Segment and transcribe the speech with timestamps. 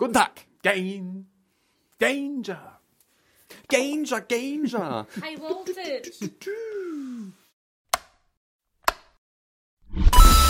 [0.00, 0.46] Guten Tag.
[0.62, 1.26] Gain.
[1.98, 2.80] Danger.
[3.68, 5.06] Danger, Danger.
[5.22, 5.68] I won't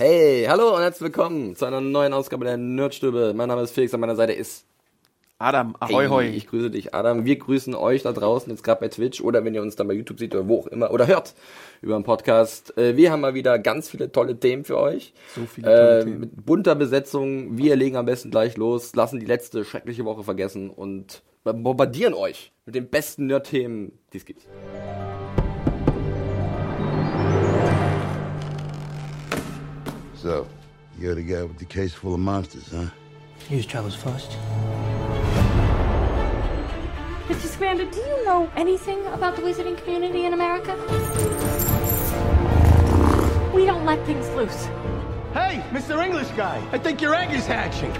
[0.00, 3.32] Hey, hallo und herzlich willkommen zu einer neuen Ausgabe der Nerdstube.
[3.34, 4.64] Mein Name ist Felix, an meiner Seite ist
[5.38, 6.28] Adam, ahoi Hey, hoi.
[6.28, 7.24] Ich grüße dich, Adam.
[7.24, 9.94] Wir grüßen euch da draußen, jetzt gerade bei Twitch oder wenn ihr uns dann bei
[9.94, 11.34] YouTube seht oder wo auch immer oder hört
[11.82, 12.78] über den Podcast.
[12.78, 15.14] Äh, Wir haben mal wieder ganz viele tolle Themen für euch.
[15.34, 16.20] So viele tolle äh, Themen.
[16.20, 17.58] Mit bunter Besetzung.
[17.58, 22.52] Wir legen am besten gleich los, lassen die letzte schreckliche Woche vergessen und bombardieren euch
[22.66, 24.46] mit den besten Nerd-Themen, die es gibt.
[30.20, 30.48] So,
[30.98, 32.86] you're the guy with the case full of monsters, huh?
[33.50, 34.30] News travels fast.
[37.28, 37.46] Mr.
[37.46, 40.74] Scamander, do you know anything about the wizarding community in America?
[43.54, 44.64] We don't let things loose.
[45.34, 46.04] Hey, Mr.
[46.04, 47.92] English guy, I think your egg is hatching.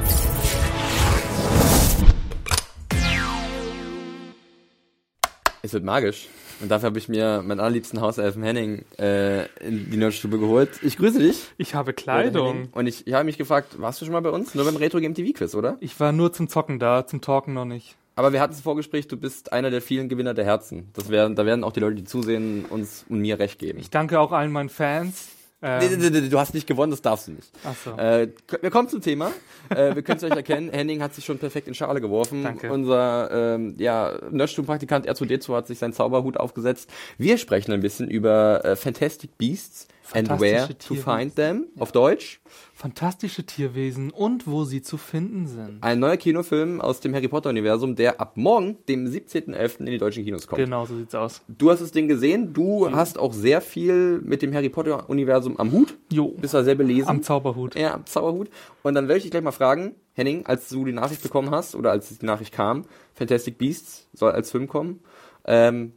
[5.63, 6.27] Es wird magisch.
[6.61, 10.71] Und dafür habe ich mir meinen allerliebsten Hauselfen Henning äh, in die Nerdstube geholt.
[10.83, 11.47] Ich grüße dich.
[11.57, 11.93] Ich habe.
[11.93, 12.69] Kleidung.
[12.73, 14.55] Und ich, ich habe mich gefragt, warst du schon mal bei uns?
[14.55, 15.77] Nur beim Retro Game TV Quiz, oder?
[15.81, 17.97] Ich war nur zum Zocken da, zum Talken noch nicht.
[18.15, 20.91] Aber wir hatten es Vorgespräch, du bist einer der vielen Gewinner der Herzen.
[20.95, 23.79] Das werden, da werden auch die Leute, die zusehen, uns und mir recht geben.
[23.79, 25.29] Ich danke auch allen meinen Fans.
[25.61, 27.51] Ähm, Nee, nee, nee, Du hast nicht gewonnen, das darfst du nicht.
[27.65, 27.91] Ach so.
[27.97, 28.29] Äh,
[28.61, 29.33] wir kommen zum Thema.
[29.71, 30.71] äh, wir können es euch erkennen.
[30.73, 32.45] Henning hat sich schon perfekt in Schale geworfen.
[32.45, 32.71] Danke.
[32.73, 36.91] Unser ähm, ja, Nerdstubenpraktikant R2D2 hat sich seinen Zauberhut aufgesetzt.
[37.17, 41.05] Wir sprechen ein bisschen über äh, Fantastic Beasts and where to Tierwesen.
[41.05, 42.41] find them auf Deutsch.
[42.79, 45.83] Fantastische Tierwesen und wo sie zu finden sind.
[45.83, 49.81] Ein neuer Kinofilm aus dem Harry Potter Universum, der ab morgen, dem 17.11.
[49.81, 50.61] in die deutschen Kinos kommt.
[50.61, 51.43] Genau, so sieht's aus.
[51.49, 52.53] Du hast das Ding gesehen.
[52.53, 55.99] Du hast auch sehr viel mit dem Harry Potter Universum am Hut.
[56.13, 56.29] Jo.
[56.41, 57.09] Bist da sehr belesen.
[57.09, 57.75] Am Zauberhut.
[57.75, 58.49] Ja, am Zauberhut.
[58.85, 61.75] Und dann werde ich dich gleich mal fragen, Henning, als du die Nachricht bekommen hast
[61.75, 62.85] oder als die Nachricht kam,
[63.15, 65.01] Fantastic Beasts soll als Film kommen.
[65.47, 65.95] Ähm,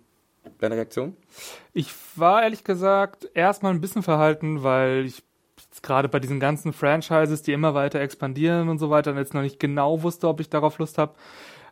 [0.58, 1.16] deine Reaktion?
[1.74, 5.22] Ich war ehrlich gesagt erstmal ein bisschen verhalten, weil ich
[5.82, 9.60] gerade bei diesen ganzen Franchises, die immer weiter expandieren und so weiter, jetzt noch nicht
[9.60, 11.14] genau wusste, ob ich darauf Lust habe.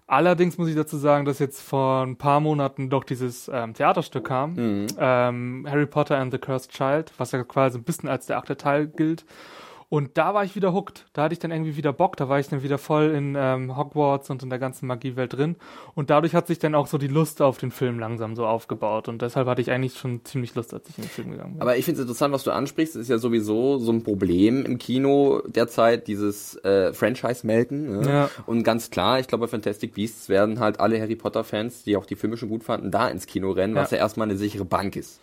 [0.08, 4.26] Allerdings muss ich dazu sagen, dass jetzt vor ein paar Monaten doch dieses ähm, Theaterstück
[4.26, 4.56] kam,
[4.98, 8.58] ähm, Harry Potter and the Cursed Child, was ja quasi ein bisschen als der achte
[8.58, 9.24] Teil gilt.
[9.90, 11.08] Und da war ich wieder hooked.
[11.14, 12.16] Da hatte ich dann irgendwie wieder Bock.
[12.16, 15.56] Da war ich dann wieder voll in ähm, Hogwarts und in der ganzen Magiewelt drin.
[15.96, 19.08] Und dadurch hat sich dann auch so die Lust auf den Film langsam so aufgebaut.
[19.08, 21.62] Und deshalb hatte ich eigentlich schon ziemlich Lust, als ich in den Film gegangen bin.
[21.64, 22.94] Aber ich finde es interessant, was du ansprichst.
[22.96, 28.02] Das ist ja sowieso so ein Problem im Kino derzeit, dieses äh, Franchise-Melken.
[28.02, 28.08] Ne?
[28.08, 28.30] Ja.
[28.46, 32.06] Und ganz klar, ich glaube, bei Fantastic Beasts werden halt alle Harry Potter-Fans, die auch
[32.06, 34.04] die Filme schon gut fanden, da ins Kino rennen, was ja Ja.
[34.04, 35.20] erstmal eine sichere Bank ist.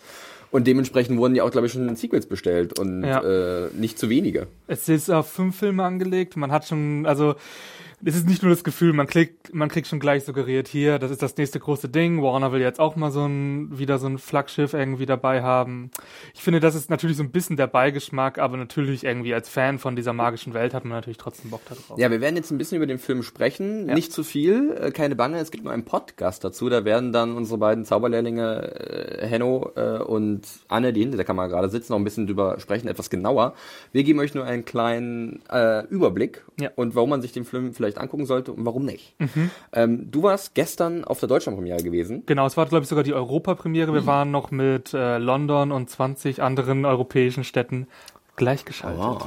[0.51, 3.21] Und dementsprechend wurden ja auch, glaube ich, schon Sequels bestellt und Ja.
[3.23, 4.47] äh, nicht zu wenige.
[4.69, 6.37] Es ist auf fünf Filme angelegt.
[6.37, 7.35] Man hat schon, also
[8.05, 11.11] es ist nicht nur das Gefühl, man kriegt, man kriegt schon gleich suggeriert, hier, das
[11.11, 12.23] ist das nächste große Ding.
[12.23, 15.91] Warner will jetzt auch mal so ein, wieder so ein Flaggschiff irgendwie dabei haben.
[16.35, 19.79] Ich finde, das ist natürlich so ein bisschen der Beigeschmack, aber natürlich irgendwie als Fan
[19.79, 21.99] von dieser magischen Welt hat man natürlich trotzdem Bock darauf.
[21.99, 23.87] Ja, wir werden jetzt ein bisschen über den Film sprechen.
[23.87, 25.39] Nicht zu viel, äh, keine Bange.
[25.39, 26.69] Es gibt nur einen Podcast dazu.
[26.69, 31.47] Da werden dann unsere beiden Zauberlehrlinge, äh, Henno äh, und Anne, die hinter der Kamera
[31.47, 33.55] gerade sitzen, noch ein bisschen drüber sprechen, etwas genauer.
[33.93, 36.71] Wir geben euch nur einen kleinen äh, Überblick Ja.
[36.77, 39.15] und warum man sich den Film vielleicht angucken sollte und warum nicht.
[39.73, 42.25] Ähm, du warst gestern auf der Deutschlandpremiere gewesen.
[42.27, 43.93] Genau, es war, glaube ich, sogar die Europapremiere.
[43.95, 47.87] Wir waren noch mit äh, London und 20 anderen europäischen Städten
[48.37, 49.01] gleichgeschaltet.
[49.03, 49.19] Oh,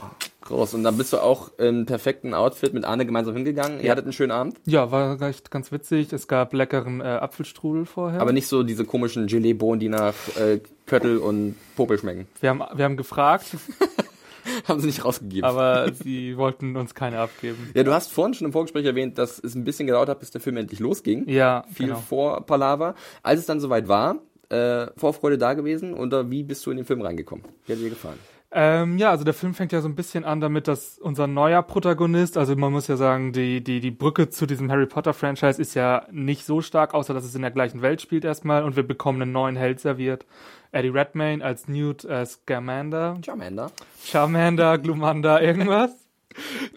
[0.42, 0.76] groß.
[0.76, 3.82] Und dann bist du auch im perfekten Outfit mit Anne gemeinsam hingegangen.
[3.82, 4.58] Ihr hattet einen schönen Abend.
[4.66, 6.14] Ja, war echt ganz witzig.
[6.14, 8.22] Es gab leckeren äh, Apfelstrudel vorher.
[8.22, 12.28] Aber nicht so diese komischen Gelee-Bohnen, die nach äh, Köttel und Popel schmecken.
[12.40, 13.46] wir haben, wir haben gefragt,
[14.68, 15.44] Haben sie nicht rausgegeben.
[15.44, 17.72] aber sie wollten uns keine abgeben.
[17.74, 20.32] ja, du hast vorhin schon im Vorgespräch erwähnt, dass es ein bisschen gedauert hat, bis
[20.32, 21.28] der Film endlich losging.
[21.30, 22.00] Ja, Viel genau.
[22.00, 22.96] Vorpalaver.
[23.24, 24.18] Als es dann soweit war,
[24.50, 27.46] äh, Vorfreude da gewesen oder wie bist du in den Film reingekommen?
[27.66, 28.20] Wie hat dir gefallen?
[28.52, 31.62] Ähm, ja, also der Film fängt ja so ein bisschen an damit, dass unser neuer
[31.62, 35.62] Protagonist, also man muss ja sagen, die, die, die Brücke zu diesem Harry Potter Franchise
[35.62, 38.76] ist ja nicht so stark, außer dass es in der gleichen Welt spielt erstmal und
[38.76, 40.26] wir bekommen einen neuen Held serviert.
[40.72, 43.18] Eddie Redmayne als Newt äh, Scamander.
[43.26, 43.72] Charmander.
[44.04, 46.09] Charmander, Glumanda, irgendwas.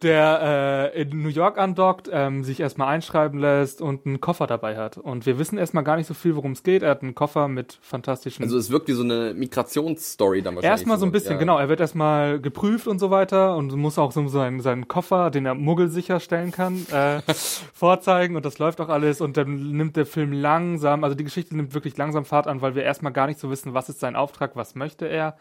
[0.03, 4.77] Der äh, in New York andockt, ähm, sich erstmal einschreiben lässt und einen Koffer dabei
[4.77, 4.97] hat.
[4.97, 6.83] Und wir wissen erstmal gar nicht so viel, worum es geht.
[6.83, 8.43] Er hat einen Koffer mit fantastischen.
[8.45, 10.71] Also es wirkt wie so eine Migrationsstory dann wahrscheinlich.
[10.71, 11.39] Erstmal so ein bisschen, ja.
[11.39, 11.59] genau.
[11.59, 15.47] Er wird erstmal geprüft und so weiter und muss auch so seinen, seinen Koffer, den
[15.47, 17.21] er muggelsicher stellen kann, äh,
[17.75, 21.57] vorzeigen und das läuft auch alles und dann nimmt der Film langsam, also die Geschichte
[21.57, 24.17] nimmt wirklich langsam Fahrt an, weil wir erstmal gar nicht so wissen, was ist sein
[24.17, 25.37] Auftrag, was möchte er.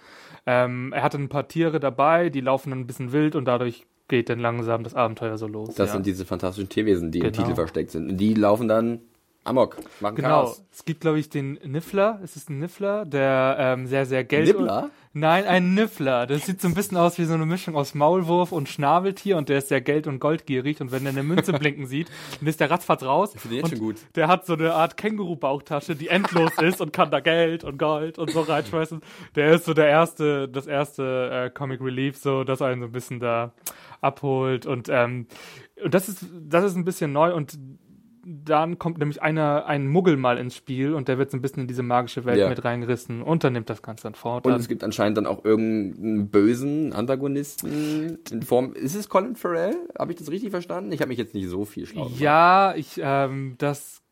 [0.46, 3.86] Ähm, er hatte ein paar Tiere dabei, die laufen dann ein bisschen wild und dadurch
[4.12, 5.74] geht dann langsam das Abenteuer so los.
[5.74, 5.94] Das ja.
[5.94, 7.38] sind diese fantastischen Tierwesen, die im Genau.
[7.44, 8.12] Titel versteckt sind.
[8.12, 9.00] Und die laufen dann
[9.44, 10.28] amok, machen Genau.
[10.44, 10.64] Chaos.
[10.72, 12.20] Es gibt, glaube ich, den Niffler.
[12.24, 14.48] Es ist ein Niffler, der ähm, sehr, sehr Geld.
[14.48, 14.92] Nibbler?
[15.14, 16.26] Nein, ein Niffler.
[16.28, 19.50] Das sieht so ein bisschen aus wie so eine Mischung aus Maulwurf und Schnabeltier und
[19.50, 22.08] der ist sehr geld- und goldgierig und wenn er eine Münze blinken sieht,
[22.40, 23.34] dann ist der ratzfatz raus.
[23.36, 23.96] finde den und schon gut.
[24.16, 28.20] Der hat so eine Art Känguru-Bauchtasche, die endlos ist und kann da Geld und Gold
[28.20, 29.02] und so reinschmeißen.
[29.36, 32.92] Der ist so der erste, das erste äh, Comic Relief, so, das einen so ein
[32.94, 33.52] bisschen da
[34.02, 35.28] abholt und ähm,
[35.84, 37.58] und das ist das ist ein bisschen neu und
[38.24, 41.62] dann kommt nämlich einer, ein Muggel mal ins Spiel und der wird so ein bisschen
[41.62, 42.50] in diese magische Welt Ja.
[42.50, 44.46] mit reingerissen und dann nimmt das Ganze dann fort.
[44.46, 48.74] Und es gibt anscheinend dann auch irgendeinen bösen Antagonisten in Form.
[48.74, 49.76] Ist es Colin Farrell?
[49.98, 50.92] Habe ich das richtig verstanden?
[50.92, 52.20] Ich habe mich jetzt nicht so viel schlau gemacht.
[52.20, 54.04] ja, ich, ähm, das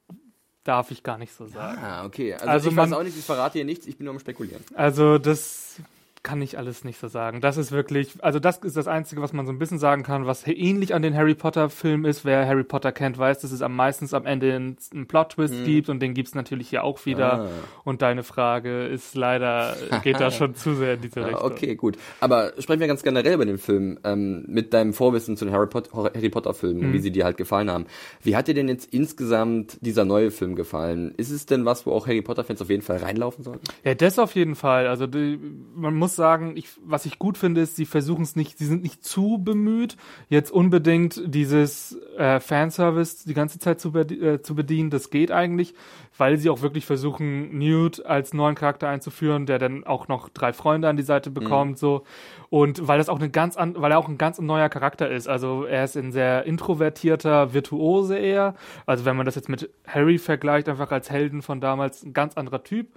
[0.63, 1.79] darf ich gar nicht so sagen.
[1.79, 2.33] Ah, okay.
[2.33, 4.19] Also, Also ich weiß man- auch nicht, ich verrate hier nichts, ich bin nur am
[4.19, 4.63] Spekulieren.
[4.73, 5.79] Also das
[6.29, 7.41] kann ich alles nicht so sagen.
[7.41, 10.27] Das ist wirklich, also das ist das Einzige, was man so ein bisschen sagen kann,
[10.27, 12.23] was ähnlich an den Harry Potter Filmen ist.
[12.23, 16.01] Wer Harry Potter kennt, weiß, dass es am meistens am Ende einen, Plot-Twist gibt und
[16.01, 17.37] den gibt's natürlich hier auch wieder.
[17.37, 17.41] Mhm.
[17.47, 17.49] Ah.
[17.83, 21.51] Und deine Frage ist leider, geht da schon zu sehr in diese Ah, Richtung.
[21.51, 21.97] okay, gut.
[22.19, 25.65] Aber sprechen wir ganz generell über den Film, ähm, mit deinem Vorwissen zu den Harry,
[25.67, 26.93] Pot Harry Potter Filmen, Mhm.
[26.93, 27.85] wie sie dir halt gefallen haben.
[28.21, 31.13] Wie hat dir denn jetzt insgesamt dieser neue Film gefallen?
[31.17, 33.63] Ist es denn was, wo auch Harry Potter Fans auf jeden Fall reinlaufen sollten?
[33.83, 34.85] Ja, das auf jeden Fall.
[34.87, 35.39] Also die,
[35.75, 38.83] man muss sagen, ich, was ich gut finde, ist, sie versuchen es nicht, sie sind
[38.83, 39.95] nicht zu bemüht,
[40.27, 44.89] jetzt unbedingt dieses äh, Fanservice die ganze Zeit zu, äh, zu bedienen.
[44.89, 45.73] Das geht eigentlich,
[46.17, 50.51] weil sie auch wirklich versuchen, Newt als neuen Charakter einzuführen, der dann auch noch drei
[50.51, 52.03] Freunde an die Seite bekommt, so.
[52.49, 55.27] Und weil das auch eine ganz an, weil er auch ein ganz neuer Charakter ist.
[55.27, 58.55] Also er ist ein sehr introvertierter Virtuose eher.
[58.85, 62.35] Also wenn man das jetzt mit Harry vergleicht, einfach als Helden von damals, ein ganz
[62.35, 62.87] anderer Typ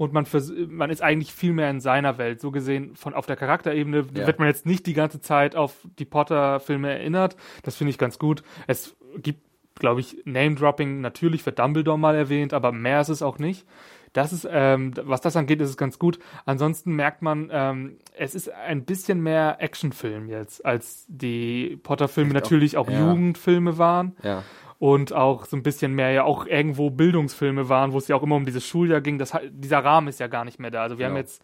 [0.00, 2.40] und man, vers man ist eigentlich viel mehr in seiner Welt.
[2.40, 4.26] So gesehen, von auf der Charakterebene Ja.
[4.26, 7.36] wird man jetzt nicht die ganze Zeit auf die Potter-Filme erinnert.
[7.64, 8.42] Das finde ich ganz gut.
[8.66, 9.42] Es gibt,
[9.74, 13.66] glaube ich, Name-Dropping natürlich für Dumbledore mal erwähnt, aber mehr ist es auch nicht.
[14.14, 16.18] Das ist, ähm, was das angeht, ist es ganz gut.
[16.46, 22.76] Ansonsten merkt man, ähm, es ist ein bisschen mehr Actionfilm jetzt, als die Potter-Filme natürlich
[22.78, 22.98] auch, ja.
[22.98, 24.42] Jugendfilme waren Ja.
[24.80, 28.22] Und auch so ein bisschen mehr ja auch irgendwo Bildungsfilme waren, wo es ja auch
[28.22, 29.18] immer um dieses Schuljahr ging.
[29.18, 30.82] Das, dieser Rahmen ist ja gar nicht mehr da.
[30.82, 31.20] Also wir haben Genau.
[31.20, 31.42] jetzt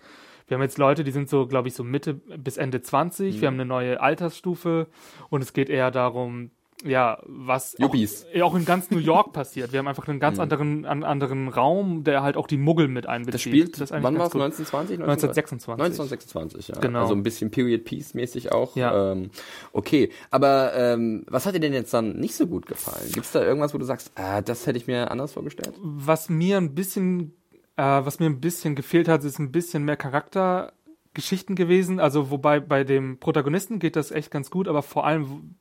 [0.48, 3.36] wir haben jetzt Leute, die sind so, glaube ich, so Mitte bis Ende 20.
[3.36, 3.40] Mhm.
[3.40, 4.86] Wir haben eine neue Altersstufe
[5.28, 6.50] und es geht eher darum,
[6.84, 8.26] ja, was auch, Yuppies.
[8.34, 9.72] ja, auch in ganz New York passiert.
[9.72, 13.06] Wir haben einfach einen ganz anderen, an, anderen Raum, der halt auch die Muggel mit
[13.06, 13.34] einbezieht.
[13.34, 14.32] Das spielt, eigentlich wann war es?
[14.32, 14.42] gut.
[14.42, 15.00] 1920?
[15.00, 15.84] 1926.
[15.84, 16.80] 1926, ja.
[16.80, 17.00] Genau.
[17.02, 18.76] Also ein bisschen Period Piece mäßig auch.
[18.76, 19.12] Ja.
[19.12, 19.30] Ähm,
[19.72, 23.10] okay, aber ähm, was hat dir denn jetzt dann nicht so gut gefallen?
[23.12, 25.74] Gibt's da irgendwas, wo du sagst, ah, das hätte ich mir anders vorgestellt?
[26.06, 27.32] was mir ein bisschen,
[27.76, 32.00] äh, was mir ein bisschen gefehlt hat, ist ein bisschen mehr Charaktergeschichten gewesen.
[32.00, 35.56] Also wobei bei dem Protagonisten geht das echt ganz gut, aber vor allem,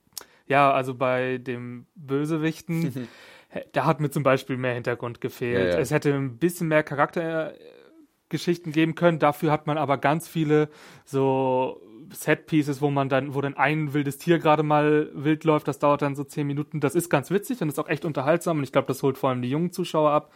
[0.48, 3.08] ja, also bei dem Bösewichten,
[3.72, 5.68] da hat mir zum Beispiel mehr Hintergrund gefehlt.
[5.68, 5.80] Ja, ja.
[5.80, 9.20] Es hätte ein bisschen mehr Charaktergeschichten geben können.
[9.20, 10.70] Dafür hat man aber ganz viele
[11.06, 15.80] so Set-Pieces, wo man dann, wo dann ein wildes Tier gerade mal wild läuft, das
[15.80, 16.80] dauert dann so zehn Minuten.
[16.80, 19.30] Das ist ganz witzig und ist auch echt unterhaltsam und ich glaube, das holt vor
[19.30, 20.32] allem die jungen Zuschauer ab.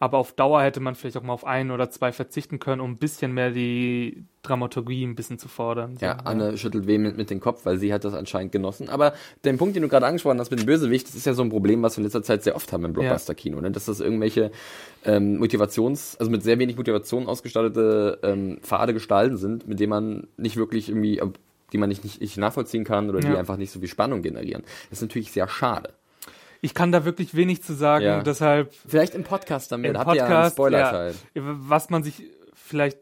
[0.00, 2.92] Aber auf Dauer hätte man vielleicht auch mal auf ein oder zwei verzichten können, um
[2.92, 5.96] ein bisschen mehr die Dramaturgie ein bisschen zu fordern.
[5.96, 8.88] So, Ja, Anne schüttelt vehement mit dem Kopf, weil sie hat das anscheinend genossen.
[8.88, 9.12] Aber
[9.44, 11.48] den Punkt, den du gerade angesprochen hast mit dem Bösewicht, das ist ja so ein
[11.50, 13.72] Problem, was wir in letzter Zeit sehr oft haben im Blockbuster-Kino, ne?
[13.72, 14.52] dass das irgendwelche
[15.04, 20.26] ähm, Motivations-, also mit sehr wenig Motivation ausgestattete ähm, Pfade gestalten sind, mit denen man
[20.36, 21.20] nicht wirklich irgendwie,
[21.72, 23.38] die man nicht, nicht, nicht nachvollziehen kann oder die Ja.
[23.38, 24.62] einfach nicht so viel Spannung generieren.
[24.90, 25.90] Das ist natürlich sehr schade.
[26.60, 28.22] Ich kann da wirklich wenig zu sagen, Ja.
[28.22, 32.02] deshalb Vielleicht im Podcast dann mehr, im habt ihr ja einen Podcast, ja, was man
[32.02, 32.22] sich
[32.54, 32.98] vielleicht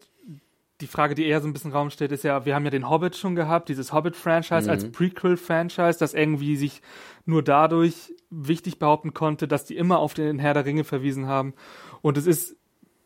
[0.83, 2.91] die Frage, die eher so ein bisschen Raum steht, ist ja, wir haben ja den
[2.91, 4.71] Hobbit schon gehabt, dieses Hobbit-Franchise Mhm.
[4.71, 6.83] als Prequel-Franchise, das irgendwie sich
[7.25, 11.55] nur dadurch wichtig behaupten konnte, dass die immer auf den Herr der Ringe verwiesen haben.
[12.03, 12.57] Und es ist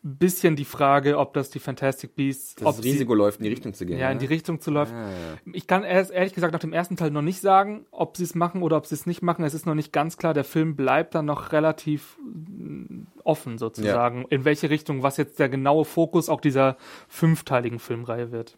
[0.03, 3.43] ein bisschen die Frage, ob das die Fantastic Beasts, Das ob sie- Risiko läuft, in
[3.43, 3.99] die Richtung zu gehen.
[3.99, 4.31] ja, in die ne?
[4.31, 4.95] Richtung zu laufen.
[4.95, 5.15] Ah, ja.
[5.53, 8.63] Ich kann ehrlich gesagt nach dem ersten Teil noch nicht sagen, ob sie es machen
[8.63, 9.45] oder ob sie es nicht machen.
[9.45, 10.33] Es ist noch nicht ganz klar.
[10.33, 15.49] Der Film bleibt dann noch relativ mm, offen sozusagen, in welche Richtung, was jetzt der
[15.49, 16.77] genaue Fokus auch dieser
[17.07, 18.57] fünfteiligen Filmreihe wird.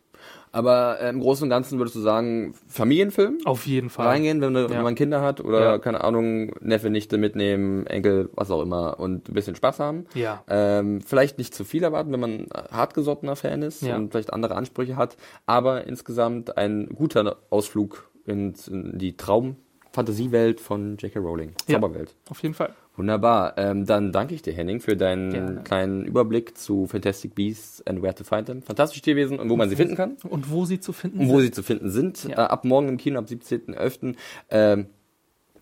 [0.51, 3.39] Aber äh, im Großen und Ganzen würdest du sagen, Familienfilm?
[3.46, 4.06] Auf jeden Fall.
[4.08, 4.84] reingehen, wenn, du, wenn Ja.
[4.84, 5.77] man Kinder hat oder, Ja.
[5.80, 10.06] keine Ahnung, Neffe, Nichte mitnehmen, Enkel, was auch immer und ein bisschen Spaß haben.
[10.13, 10.44] Ja.
[10.48, 13.96] Ähm, vielleicht nicht zu viel erwarten, wenn man hartgesottener Fan ist Ja.
[13.96, 20.98] und vielleicht andere Ansprüche hat, aber insgesamt ein guter Ausflug in, in die Traum-Fantasiewelt von
[20.98, 21.20] J.K.
[21.20, 21.53] Rowling.
[21.68, 21.80] Ja.
[21.80, 22.15] Zauberwelt.
[22.30, 22.74] Auf jeden Fall.
[22.95, 23.57] Wunderbar.
[23.57, 25.62] Ähm, dann danke ich dir, Henning, für deinen Gerne.
[25.63, 28.62] kleinen Überblick zu Fantastic Beasts and Where to Find Them.
[28.62, 30.17] Fantastische Tierwesen und wo man sie finden kann.
[30.29, 31.45] Und wo sie zu finden Und wo sind.
[31.45, 32.23] sie zu finden sind.
[32.25, 32.31] Ja.
[32.38, 34.15] Äh, ab morgen im Kino, ab 17.11.
[34.51, 34.85] Ähm,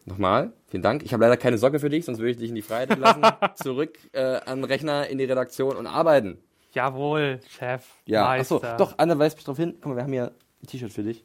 [0.06, 1.04] nochmal, vielen Dank.
[1.04, 3.22] Ich habe leider keine Socke für dich, sonst würde ich dich in die Freiheit lassen.
[3.56, 6.38] Zurück äh, am Rechner, in die Redaktion und arbeiten.
[6.74, 7.86] Jawohl, Chef.
[8.06, 8.56] Ja, Meister.
[8.58, 9.76] achso, doch, Anna weist mich drauf hin.
[9.82, 10.32] Guck mal, wir haben hier
[10.64, 11.24] ein T-Shirt für dich.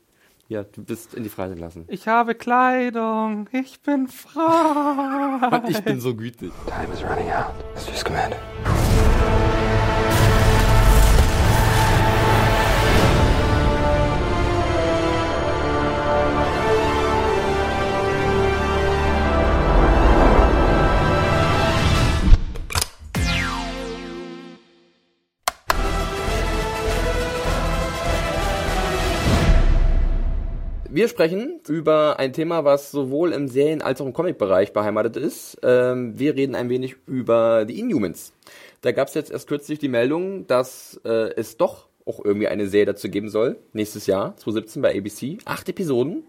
[0.49, 1.85] Ja, du bist in die Freiheit entlassen.
[1.89, 3.49] Ich habe Kleidung.
[3.53, 5.61] Ich bin frei.
[5.69, 6.53] Ich bin so gütig.
[6.67, 7.53] Time is running out.
[7.75, 7.95] Mr.
[7.97, 8.37] Scamander.
[30.97, 35.59] Wir sprechen über ein Thema, was sowohl im Serien- als auch im Comic-Bereich beheimatet ist.
[35.63, 38.33] Ähm, wir reden ein wenig über die Inhumans.
[38.81, 42.69] Da gab es jetzt erst kürzlich die Meldung, dass äh, es doch auch irgendwie eine
[42.69, 45.39] Serie dazu geben soll, nächstes Jahr, 2017 bei ABC.
[45.45, 46.23] Acht Episoden.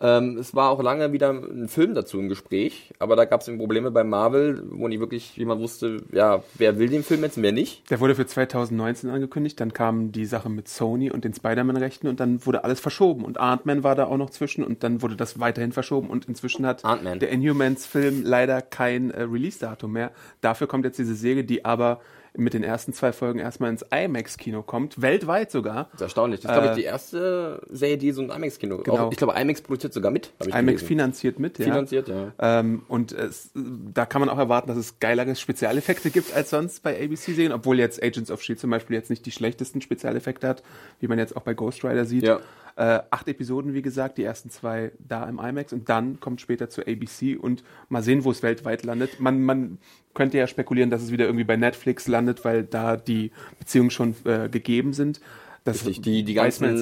[0.00, 3.56] Ähm, es war auch lange wieder ein Film dazu im Gespräch, aber da gab es
[3.56, 7.42] Probleme bei Marvel, wo nicht wirklich jemand wusste, ja, wer will den Film jetzt und
[7.42, 7.88] wer nicht.
[7.90, 12.18] Der wurde für 2019 angekündigt, dann kam die Sache mit Sony und den Spider-Man-Rechten und
[12.18, 15.38] dann wurde alles verschoben und Ant-Man war da auch noch zwischen und dann wurde das
[15.38, 20.10] weiterhin verschoben und inzwischen hat der Inhumans-Film leider kein äh, Release-Datum mehr.
[20.40, 22.00] Dafür kommt jetzt diese Serie, die aber
[22.36, 25.84] mit den ersten zwei Folgen erstmal ins IMAX-Kino kommt, weltweit sogar.
[25.84, 26.40] Das ist erstaunlich.
[26.40, 28.78] Das ist, glaube ich, Äh, die erste Serie, die so ein IMAX-Kino.
[28.78, 29.06] Genau.
[29.06, 30.32] Auch, ich glaube, IMAX produziert sogar mit.
[30.40, 30.86] IMAX gelesen.
[30.86, 31.64] finanziert mit, ja.
[31.64, 32.32] Finanziert, ja.
[32.38, 36.82] Ähm, und es, da kann man auch erwarten, dass es geilere Spezialeffekte gibt als sonst
[36.82, 38.60] bei ABC-Serien, obwohl jetzt Agents of S.H.I.E.L.D.
[38.60, 40.62] zum Beispiel jetzt nicht die schlechtesten Spezialeffekte hat,
[41.00, 42.24] wie man jetzt auch bei Ghost Rider sieht.
[42.24, 42.40] Ja.
[42.76, 46.68] Äh, acht Episoden, wie gesagt, die ersten zwei da im IMAX und dann kommt später
[46.68, 49.20] zu ABC und mal sehen, wo es weltweit landet.
[49.20, 49.78] Man, man
[50.14, 54.14] könnte ja spekulieren, dass es wieder irgendwie bei Netflix landet, weil da die Beziehungen schon
[54.24, 55.20] äh, gegeben sind.
[55.64, 56.74] Das Richtig, die, die ganzen.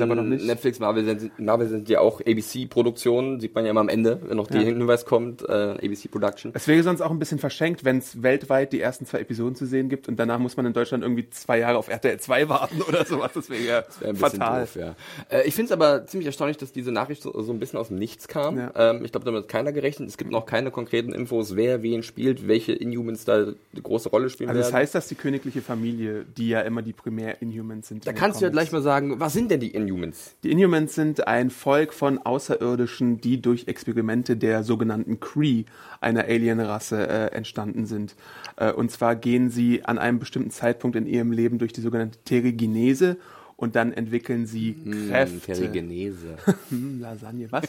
[0.44, 4.36] Netflix, Marvel sind, Marvel sind ja auch ABC-Produktionen, sieht man ja immer am Ende, wenn
[4.36, 4.66] noch der Ja.
[4.66, 6.50] Hinweis kommt, äh, ABC Production.
[6.54, 9.66] Es wäre sonst auch ein bisschen verschenkt, wenn es weltweit die ersten zwei Episoden zu
[9.66, 12.82] sehen gibt und danach muss man in Deutschland irgendwie zwei Jahre auf RTL 2 warten
[12.88, 13.30] oder sowas.
[13.34, 14.60] Das wäre ja bisschen fatal.
[14.62, 14.96] doof, ja.
[15.30, 17.86] Äh, ich finde es aber ziemlich erstaunlich, dass diese Nachricht so, so ein bisschen aus
[17.86, 18.58] dem Nichts kam.
[18.58, 18.72] Ja.
[18.74, 20.08] Ähm, ich glaube, damit hat keiner gerechnet.
[20.08, 24.28] Es gibt noch keine konkreten Infos, wer wen spielt, welche Inhumans da eine große Rolle
[24.28, 24.80] spielen Also das werden.
[24.80, 28.06] heißt, dass die königliche Familie, die ja immer die Primär-Inhumans sind.
[28.06, 30.34] da kannst du ja gleich mal sagen, was sind denn die Inhumans?
[30.42, 35.64] Die Inhumans sind ein Volk von Außerirdischen, die durch Experimente der sogenannten Kree,
[36.00, 38.16] einer Alienrasse, äh, entstanden sind.
[38.56, 42.18] Äh, und zwar gehen sie an einem bestimmten Zeitpunkt in ihrem Leben durch die sogenannte
[42.24, 43.18] Terrigenese
[43.56, 44.74] und dann entwickeln sie
[45.08, 45.52] Kräfte.
[45.52, 46.36] Terrigenese.
[46.68, 47.64] Hm, Lasagne, was?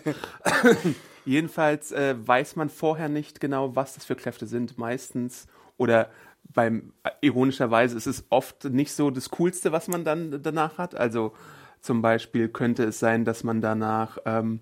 [1.26, 4.78] Jedenfalls äh, weiß man vorher nicht genau, was das für Kräfte sind.
[4.78, 6.10] Meistens oder
[6.54, 10.96] beim äh, ironischerweise ist es oft nicht so das Coolste, was man dann danach hat.
[10.96, 11.34] Also
[11.82, 14.60] zum Beispiel könnte es sein, dass man danach ähm,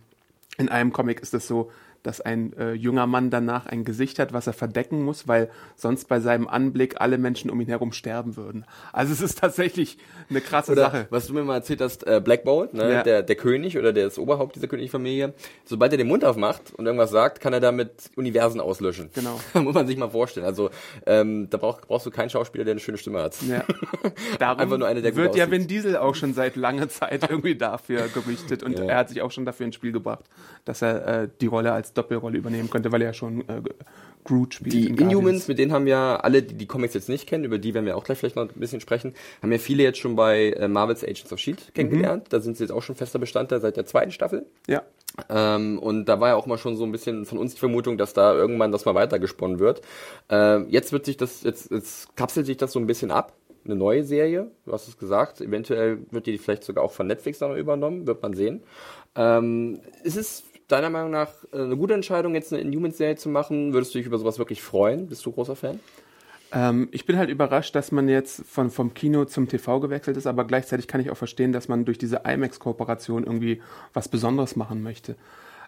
[0.57, 1.71] in einem Comic ist es so,
[2.03, 6.07] dass ein äh, junger Mann danach ein Gesicht hat, was er verdecken muss, weil sonst
[6.07, 8.65] bei seinem Anblick alle Menschen um ihn herum sterben würden.
[8.93, 9.97] Also es ist tatsächlich
[10.29, 11.07] eine krasse Oder Sache.
[11.09, 13.03] was du mir mal erzählt hast, äh, Black Bolt, ne, Ja.
[13.03, 15.33] der, der König oder der das Oberhaupt dieser königlichen Familie,
[15.65, 19.09] sobald er den Mund aufmacht und irgendwas sagt, kann er damit Universen auslöschen.
[19.13, 19.39] Genau.
[19.61, 20.45] Muss man sich mal vorstellen.
[20.45, 20.69] Also
[21.05, 23.35] ähm, da brauch, brauchst du keinen Schauspieler, der eine schöne Stimme hat.
[23.43, 23.63] Ja.
[24.39, 25.49] Darum Einfach nur einer, der wird ja.
[25.51, 28.85] Vin Diesel auch schon seit langer Zeit irgendwie dafür gerüchtet und Ja.
[28.85, 30.25] er hat sich auch schon dafür ins Spiel gebracht,
[30.65, 33.61] dass er äh, die Rolle als Doppelrolle übernehmen könnte, weil er ja schon äh,
[34.23, 34.73] Groot spielt.
[34.73, 34.97] Die in.
[34.97, 37.85] Inhumans, mit denen haben ja alle, die die Comics jetzt nicht kennen, über die werden
[37.85, 40.67] wir auch gleich vielleicht noch ein bisschen sprechen, haben ja viele jetzt schon bei äh,
[40.67, 41.63] Marvel's Agents of S.H.I.E.L.D.
[41.67, 41.73] Mhm.
[41.73, 42.27] kennengelernt.
[42.29, 44.45] Da sind sie jetzt auch schon fester Bestandteil seit der zweiten Staffel.
[44.67, 44.83] Ja.
[45.29, 47.97] Ähm, und da war ja auch mal schon so ein bisschen von uns die Vermutung,
[47.97, 49.81] dass da irgendwann das mal weitergesponnen wird.
[50.29, 53.33] Ähm, jetzt wird sich das, jetzt, jetzt kapselt sich das so ein bisschen ab.
[53.63, 55.39] Eine neue Serie, du hast es gesagt.
[55.39, 58.63] Eventuell wird die vielleicht sogar auch von Netflix dann übernommen, wird man sehen.
[59.15, 63.73] Ähm, ist es deiner Meinung nach äh, eine gute Entscheidung, jetzt eine Inhumans-Serie zu machen?
[63.73, 65.07] Würdest du dich über sowas wirklich freuen?
[65.07, 65.79] Bist du großer Fan?
[66.53, 70.27] Ähm, ich bin halt überrascht, dass man jetzt von, vom Kino zum TV gewechselt ist,
[70.27, 73.61] aber gleichzeitig kann ich auch verstehen, dass man durch diese IMAX-Kooperation irgendwie
[73.93, 75.15] was Besonderes machen möchte.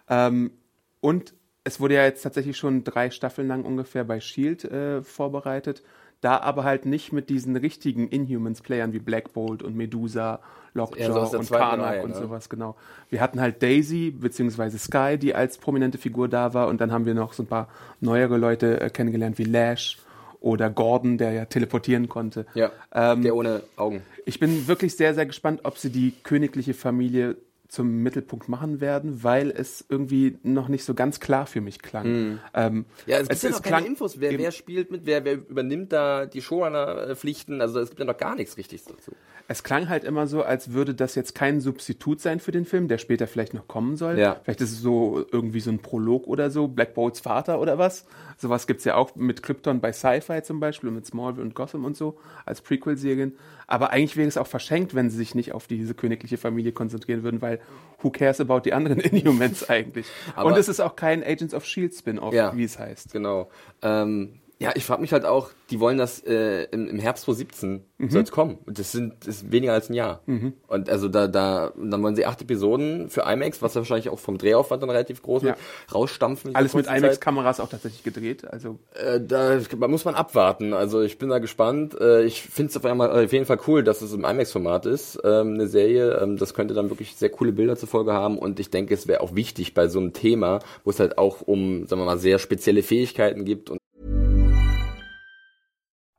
[0.08, 0.52] Ähm,
[1.00, 1.34] und
[1.64, 5.82] es wurde ja jetzt tatsächlich schon drei Staffeln lang ungefähr bei Shield äh, vorbereitet.
[6.24, 10.40] Da aber halt nicht mit diesen richtigen Inhumans-Playern wie Black Bolt und Medusa,
[10.72, 12.16] Lockjaw so aus der und Karnak Reihe, und ne?
[12.16, 12.76] sowas, genau.
[13.10, 17.04] Wir hatten halt Daisy beziehungsweise Sky, die als prominente Figur da war und dann haben
[17.04, 17.68] wir noch so ein paar
[18.00, 19.98] neuere Leute äh, kennengelernt wie Lash
[20.40, 22.46] oder Gordon, der ja teleportieren konnte.
[22.54, 24.00] Ja, Ähm, der ohne Augen.
[24.24, 27.36] Ich bin wirklich sehr, sehr gespannt, ob sie die königliche Familie
[27.68, 32.38] zum Mittelpunkt machen werden, weil es irgendwie noch nicht so ganz klar für mich klang.
[32.54, 34.20] Ähm, Ja, es gibt ja es noch keine Infos.
[34.20, 37.60] Wer, wer spielt mit, wer, wer übernimmt da die Showrunner-Pflichten?
[37.60, 39.12] Also es gibt ja noch gar nichts Richtiges dazu.
[39.46, 42.88] Es klang halt immer so, als würde das jetzt kein Substitut sein für den Film,
[42.88, 44.18] der später vielleicht noch kommen soll.
[44.18, 44.40] Ja.
[44.42, 48.06] Vielleicht ist es so irgendwie so ein Prolog oder so, Black Bolts Vater oder was.
[48.38, 51.84] Sowas gibt's ja auch mit Krypton bei Sci-Fi zum Beispiel und mit Smallville und Gotham
[51.84, 53.36] und so als Prequel-Serien.
[53.66, 57.22] Aber eigentlich wäre es auch verschenkt, wenn sie sich nicht auf diese königliche Familie konzentrieren
[57.22, 57.53] würden, weil
[58.02, 60.06] who cares about die anderen Inhumans eigentlich?
[60.36, 61.94] Aber- und es ist auch kein Agents of S.H.I.E.L.D.
[61.96, 62.56] Spin-off, Ja.
[62.56, 63.12] wie es heißt.
[63.12, 63.48] Genau.
[63.82, 67.84] Ähm, ja, ich frage mich halt auch, die wollen das äh, im, im Herbst 2017
[67.96, 68.10] Mhm.
[68.10, 68.58] soll es kommen.
[68.66, 70.20] Und das sind das ist weniger als ein Jahr.
[70.66, 74.18] Und also da, da, dann wollen sie acht Episoden für IMAX, was ja wahrscheinlich auch
[74.18, 75.48] vom Drehaufwand dann relativ groß Ja.
[75.50, 75.58] wird,
[75.94, 76.54] rausstampfen.
[76.56, 76.86] Alles mit.
[76.86, 78.44] IMAX-Kameras auch tatsächlich gedreht.
[78.50, 80.72] Also Äh, da man muss man abwarten.
[80.74, 81.98] Also ich bin da gespannt.
[82.00, 85.20] Äh, ich finde es auf, einmal- auf jeden Fall cool, dass es im IMAX-Format ist,
[85.24, 86.18] ähm, eine Serie.
[86.20, 88.38] Ähm, das könnte dann wirklich sehr coole Bilder zur Folge haben.
[88.38, 91.42] Und ich denke, es wäre auch wichtig bei so einem Thema, wo es halt auch
[91.42, 93.78] um, sagen wir mal, sehr spezielle Fähigkeiten gibt und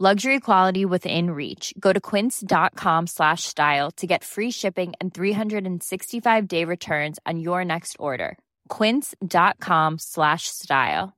[0.00, 1.74] Luxury quality within reach.
[1.80, 7.64] Go to quince.com slash style to get free shipping and 365 day returns on your
[7.64, 8.38] next order.
[8.68, 11.14] Quince.com slash style.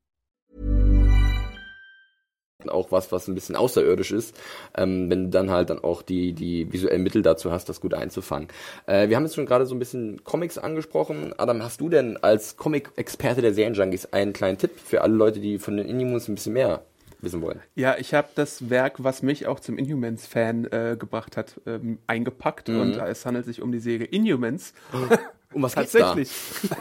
[2.68, 4.38] auch was, was ein bisschen außerirdisch ist,
[4.76, 7.94] ähm, wenn du dann halt dann auch die, die visuellen Mittel dazu hast, das gut
[7.94, 8.48] einzufangen.
[8.86, 11.34] Äh, wir haben jetzt schon gerade so ein bisschen Comics angesprochen.
[11.38, 15.58] Adam, hast du denn als Comic-Experte der Serienjunkies einen kleinen Tipp für alle Leute, die
[15.58, 16.82] von den Inhumans ein bisschen mehr
[17.22, 17.60] wissen wollen?
[17.74, 22.68] Ja, ich habe das Werk, was mich auch zum Inhumans-Fan äh, gebracht hat, ähm, eingepackt
[22.68, 24.74] und es handelt sich um die Serie Inhumans.
[25.52, 26.14] Um was geht's da?
[26.14, 26.30] Tatsächlich.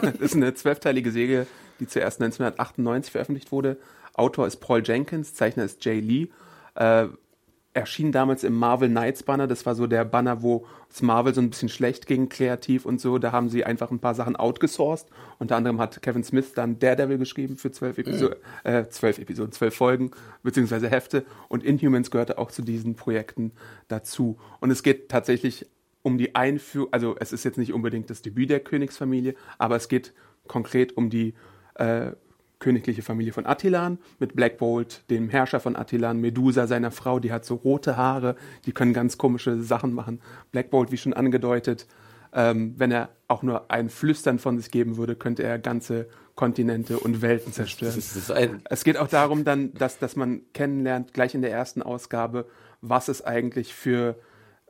[0.00, 1.48] das ist eine zwölfteilige Serie,
[1.80, 3.78] die zuerst 1998 veröffentlicht wurde.
[4.14, 6.28] Autor ist Paul Jenkins, Zeichner ist Jay Lee.
[6.76, 7.08] Äh,
[7.72, 9.46] erschien damals im Marvel Knights Banner.
[9.46, 13.00] Das war so der Banner, wo es Marvel so ein bisschen schlecht ging, kreativ und
[13.00, 13.18] so.
[13.18, 15.08] Da haben sie einfach ein paar Sachen outgesourced.
[15.38, 19.74] Unter anderem hat Kevin Smith dann Daredevil geschrieben für zwölf Episoden, äh, zwölf Episoden, zwölf
[19.74, 20.10] Folgen,
[20.42, 21.24] beziehungsweise Hefte.
[21.48, 23.52] Und Inhumans gehörte auch zu diesen Projekten
[23.86, 24.38] dazu.
[24.60, 25.66] Und es geht tatsächlich
[26.02, 29.88] um die Einführung, also es ist jetzt nicht unbedingt das Debüt der Königsfamilie, aber es
[29.88, 30.12] geht
[30.46, 31.34] konkret um die
[31.74, 32.12] äh,
[32.60, 37.32] königliche Familie von Attilan mit Black Bolt, dem Herrscher von Attilan, Medusa, seiner Frau, die
[37.32, 40.20] hat so rote Haare, die können ganz komische Sachen machen.
[40.52, 41.86] Black Bolt, wie schon angedeutet,
[42.32, 46.98] ähm, wenn er auch nur ein Flüstern von sich geben würde, könnte er ganze Kontinente
[46.98, 48.62] und Welten zerstören.
[48.68, 52.46] Es geht auch darum dann, dass, dass man kennenlernt, gleich in der ersten Ausgabe,
[52.80, 54.16] was es eigentlich für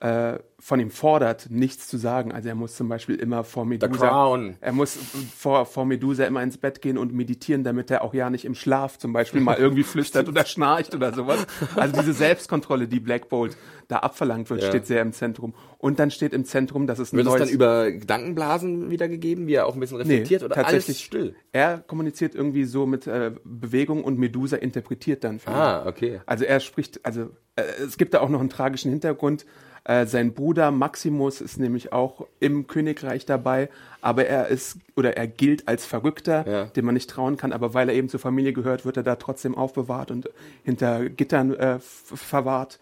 [0.01, 2.33] äh, von ihm fordert, nichts zu sagen.
[2.33, 4.39] Also er muss zum Beispiel immer vor Medusa.
[4.61, 4.99] Er muss
[5.37, 8.55] vor, vor Medusa immer ins Bett gehen und meditieren, damit er auch ja nicht im
[8.55, 11.47] Schlaf zum Beispiel mal irgendwie flüstert oder schnarcht oder sowas.
[11.77, 13.57] Also diese Selbstkontrolle, die Black Bolt
[13.89, 14.69] da abverlangt wird, Ja.
[14.69, 15.55] steht sehr im Zentrum.
[15.79, 17.45] Und dann steht im Zentrum, dass es ein wird es neues...
[17.45, 21.35] dann über Gedankenblasen wiedergegeben, wie er auch ein bisschen reflektiert oder alles still?
[21.53, 25.41] Er kommuniziert irgendwie so mit äh, Bewegung und Medusa interpretiert dann.
[25.47, 26.21] Ah, okay.
[26.27, 29.45] Also er spricht, also äh, es gibt da auch noch einen tragischen Hintergrund.
[29.85, 33.69] Äh, sein Bruder Maximus ist nämlich auch im Königreich dabei,
[34.03, 36.65] aber er ist oder er gilt als Verrückter, Ja.
[36.67, 39.17] dem man nicht trauen kann, aber weil er eben zur Familie gehört, wird er da
[39.17, 40.29] trotzdem aufbewahrt und
[40.65, 42.79] hinter Gittern äh, verwahrt.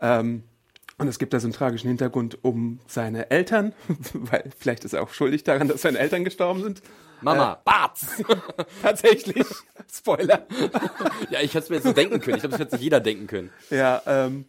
[0.00, 0.44] Ähm,
[0.98, 3.72] und es gibt da so einen tragischen Hintergrund um seine Eltern,
[4.12, 6.82] weil vielleicht ist er auch schuldig daran, dass seine Eltern gestorben sind.
[7.22, 8.06] Mama, Barts!
[8.82, 9.46] Tatsächlich.
[9.92, 10.46] Spoiler.
[11.30, 12.36] ja, ich hätte es mir jetzt so denken können.
[12.36, 13.50] Ich glaube, das hätte sich jeder denken können.
[13.68, 14.44] Ja, ähm,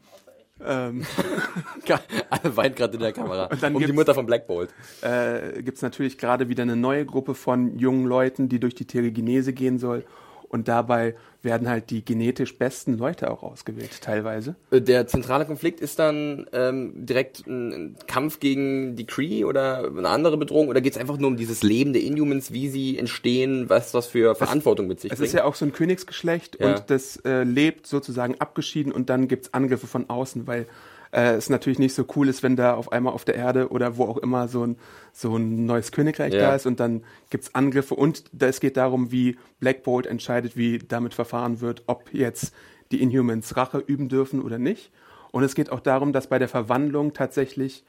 [0.66, 1.06] ähm,
[2.30, 3.48] Alle weint gerade in der Kamera.
[3.48, 4.74] dann um die Mutter von Black Bolt.
[5.02, 8.86] äh, gibt es natürlich gerade wieder eine neue Gruppe von jungen Leuten, die durch die
[8.86, 10.06] Telegenese gehen soll.
[10.50, 14.56] Und dabei werden halt die genetisch besten Leute auch ausgewählt, teilweise.
[14.70, 20.10] Äh, Der zentrale Konflikt ist dann ähm, direkt ein Kampf gegen die Kree oder eine
[20.10, 23.70] andere Bedrohung oder geht es einfach nur um dieses Leben der Inhumans, wie sie entstehen,
[23.70, 25.28] was das für Verantwortung mit sich Es bringt?
[25.30, 26.68] ist ja auch so ein Königsgeschlecht Ja.
[26.76, 30.68] und das äh, lebt sozusagen abgeschieden und dann gibt's Angriffe von außen, weil
[31.12, 33.98] äh, es natürlich nicht so cool ist, wenn da auf einmal auf der Erde oder
[33.98, 34.78] wo auch immer so ein,
[35.14, 36.40] so ein neues Königreich Ja.
[36.42, 40.80] da ist und dann gibt's Angriffe und es geht darum, wie Black Bolt entscheidet, wie
[40.80, 42.54] damit verfahren wird, ob jetzt
[42.92, 44.92] die Inhumans Rache üben dürfen oder nicht.
[45.32, 47.86] Und es geht auch darum, dass bei der Verwandlung tatsächlich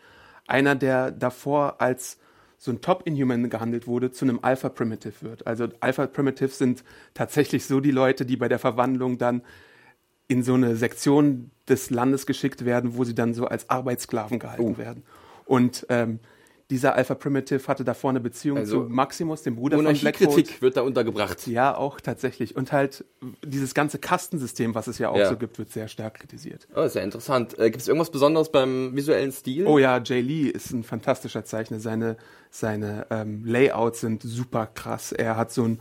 [0.47, 2.19] einer, der davor als
[2.57, 5.47] so ein Top-Inhuman gehandelt wurde, zu einem Alpha-Primitive wird.
[5.49, 9.43] Also Alpha-Primitives sind tatsächlich so die Leute, die bei der Verwandlung dann
[10.29, 14.79] in so eine Sektion des Landes geschickt werden, wo sie dann so als Arbeitssklaven gehalten
[14.79, 15.03] werden.
[15.45, 16.21] Und ähm,
[16.71, 20.21] dieser Alpha Primitive hatte davor eine Beziehung Also zu Maximus, dem Bruder von Black Bolt.
[20.21, 21.47] Monarchiekritik wird da untergebracht.
[21.47, 22.57] Ja, auch tatsächlich.
[22.57, 23.05] Und halt
[23.45, 25.29] dieses ganze Kastensystem, was es ja auch Ja.
[25.29, 26.67] so gibt, wird sehr stark kritisiert.
[26.75, 27.59] Oh, ist ja interessant.
[27.59, 29.67] Äh, Gibt es irgendwas Besonderes beim visuellen Stil?
[29.67, 31.79] Oh ja, Jay Lee ist ein fantastischer Zeichner.
[31.79, 32.17] Seine,
[32.51, 35.13] seine ähm, Layouts sind super krass.
[35.13, 35.81] Er hat so ein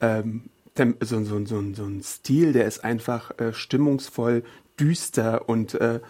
[0.00, 0.82] ähm, so,
[1.16, 4.42] ein- so, so, so ein Stil, der ist einfach äh, stimmungsvoll,
[4.78, 6.00] düster und äh,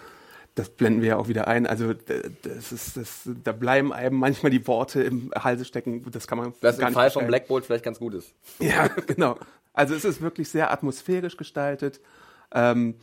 [0.55, 1.67] das blenden wir ja auch wieder ein.
[1.67, 1.93] Also
[2.43, 6.03] das ist, das, da bleiben einem manchmal die Worte im Halse stecken.
[6.11, 7.27] Das kann man Was im Fall von.
[7.27, 8.33] Black Bolt vielleicht ganz gut ist.
[8.59, 9.39] Ja, genau.
[9.75, 12.01] Also es ist wirklich sehr atmosphärisch gestaltet.
[12.53, 12.95] Ähm,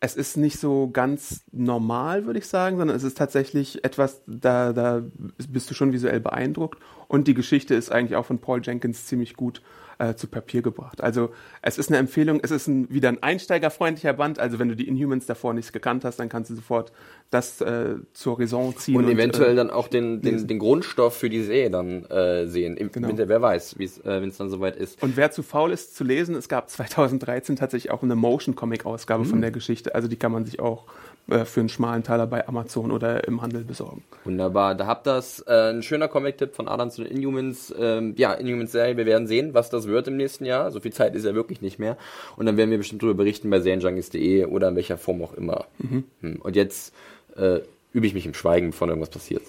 [0.00, 4.72] es ist nicht so ganz normal, würde ich sagen, sondern es ist tatsächlich etwas, da,
[4.74, 5.02] da
[5.48, 6.78] bist du schon visuell beeindruckt.
[7.08, 9.62] Und die Geschichte ist eigentlich auch von Paul Jenkins ziemlich gut
[10.00, 11.02] äh, zu Papier gebracht.
[11.02, 11.30] Also
[11.62, 14.38] es ist eine Empfehlung, es ist ein, wieder ein einsteigerfreundlicher Band.
[14.38, 16.90] Also wenn du die Inhumans davor nicht gekannt hast, dann kannst du sofort
[17.30, 18.96] das äh, zur Raison ziehen.
[18.96, 22.76] Und eventuell äh, dann auch den, den, den Grundstoff für die Serie dann äh, sehen.
[22.76, 23.08] Im Genau.
[23.16, 25.02] Wer weiß, äh, wenn es dann soweit ist.
[25.02, 29.40] Und wer zu faul ist zu lesen, es gab 2013 tatsächlich auch eine Motion-Comic-Ausgabe von
[29.40, 29.94] der Geschichte.
[29.94, 30.86] Also die kann man sich auch
[31.28, 34.02] äh, für einen schmalen Taler bei Amazon oder im Handel besorgen.
[34.24, 35.40] Wunderbar, da habt das.
[35.46, 37.72] Äh, ein schöner Comic-Tipp von Adam zu den Inhumans.
[37.78, 40.70] Ähm, ja, Inhumans-Serie, wir werden sehen, was das wird im nächsten Jahr.
[40.70, 41.96] So viel Zeit ist ja wirklich nicht mehr.
[42.36, 45.66] Und dann werden wir bestimmt darüber berichten bei serienjunkies.de oder in welcher Form auch immer.
[45.78, 46.04] Hm.
[46.40, 46.92] Und jetzt
[47.36, 47.60] äh,
[47.92, 49.42] übe ich mich im Schweigen, bevor irgendwas passiert.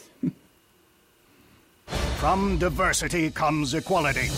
[2.19, 4.29] From diversity comes equality.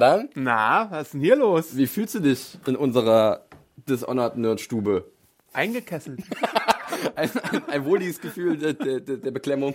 [0.00, 1.76] Adam, Na, was ist denn hier los?
[1.76, 3.42] wie fühlst du dich in unserer
[3.88, 5.10] Dishonored Nerd-Stube?
[5.52, 6.20] Eingekesselt.
[7.16, 9.74] ein, ein, ein wohliges Gefühl der, der, der Beklemmung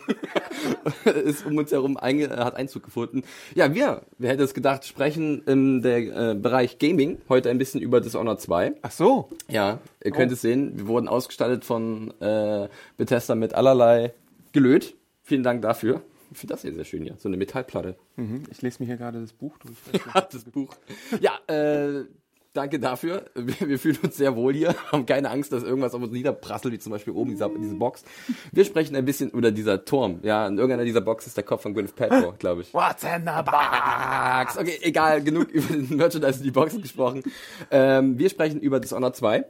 [1.26, 3.24] ist um uns herum einge, hat Einzug gefunden.
[3.54, 7.82] Ja, wir, wer hätte es gedacht, sprechen im der, äh, Bereich Gaming heute ein bisschen
[7.82, 8.76] über Dishonored 2.
[8.82, 9.30] Ach so.
[9.50, 14.14] Ja, ihr könnt es sehen, wir wurden ausgestattet von äh, Bethesda mit allerlei
[14.54, 14.96] Gelöt.
[15.22, 16.02] Vielen Dank dafür.
[16.34, 17.96] Ich finde das hier sehr schön hier, so eine Metallplatte.
[18.16, 18.44] Mhm.
[18.50, 20.04] Ich lese mir hier gerade das Buch durch.
[20.32, 20.76] das Buch.
[21.22, 22.06] Ja, äh,
[22.54, 23.26] danke dafür.
[23.36, 26.74] Wir, wir fühlen uns sehr wohl hier, haben keine Angst, dass irgendwas auf uns niederprasselt,
[26.74, 28.04] wie zum Beispiel oben dieser, diese Box.
[28.52, 30.22] Wir sprechen ein bisschen, oder dieser Turm.
[30.24, 32.74] Ja, in irgendeiner dieser Box ist der Kopf von Gwyneth Paltrow, glaube ich.
[32.74, 34.58] What's in the box?
[34.58, 37.22] Okay, egal, genug über den Merchandise und die Boxen gesprochen.
[37.70, 39.46] Ähm, wir sprechen über Dishonored 2.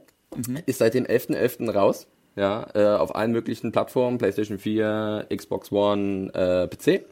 [0.66, 1.70] Ist seit dem 11.11.
[1.70, 2.08] raus.
[2.36, 7.04] Ja, äh, auf allen möglichen Plattformen, PlayStation 4, Xbox One, äh, PC.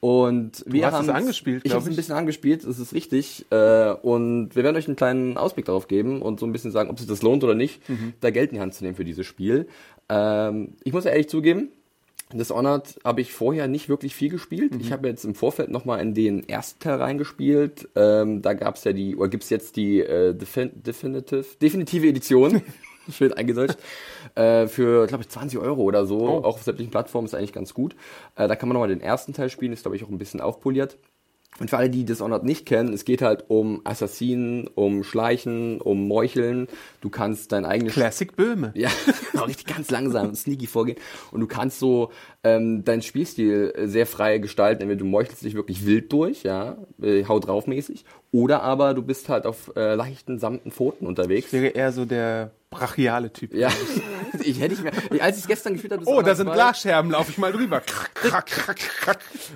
[0.00, 3.46] Und wir hast haben es angespielt, Ich habe es ein bisschen angespielt, das ist richtig.
[3.50, 6.90] Äh, und wir werden euch einen kleinen Ausblick darauf geben und so ein bisschen sagen,
[6.90, 8.12] ob sich das lohnt oder nicht, Mhm.
[8.20, 9.66] da Geld in die Hand zu nehmen für dieses Spiel.
[10.08, 11.70] Ähm, ich muss ja ehrlich zugeben,
[12.32, 14.74] Dishonored habe ich vorher nicht wirklich viel gespielt.
[14.74, 14.80] Mhm.
[14.80, 17.88] Ich habe jetzt im Vorfeld nochmal in den ersten Teil reingespielt.
[17.96, 22.06] Ähm, da gab es ja die, oder gibt es jetzt die äh, Defin Definitive, definitive
[22.06, 22.62] Edition,
[23.12, 23.78] schön eingedeutscht,
[24.34, 26.20] äh, für, glaube ich, 20 Euro oder so.
[26.20, 26.38] Oh.
[26.38, 27.94] Auch auf sämtlichen Plattformen ist eigentlich ganz gut.
[28.36, 30.40] Äh, da kann man nochmal den ersten Teil spielen, ist, glaube ich, auch ein bisschen
[30.40, 30.98] aufpoliert.
[31.58, 36.06] Und für alle, die Dishonored nicht kennen, es geht halt um Assassinen, um Schleichen, um
[36.06, 36.68] Meucheln.
[37.00, 38.72] Du kannst dein eigenes Classic Böhme.
[38.74, 38.90] ja,
[39.32, 40.98] genau, richtig ganz langsam, sneaky vorgehen.
[41.30, 42.10] Und du kannst so
[42.44, 44.82] ähm, deinen Spielstil äh, sehr frei gestalten.
[44.82, 48.04] Entweder du meuchelst dich wirklich wild durch, ja, äh, haut drauf mäßig.
[48.36, 51.46] Oder aber du bist halt auf äh, leichten, samten Pfoten unterwegs.
[51.46, 53.54] Ich wäre eher so der brachiale Typ.
[53.54, 53.70] Ja,
[54.44, 57.30] ich hätte ich mir, als ich es gestern gespielt habe, Oh, da sind Glasscherben, laufe
[57.30, 57.80] ich mal drüber.